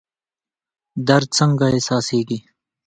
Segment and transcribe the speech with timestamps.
[1.07, 2.39] درد څنګه احساسیږي؟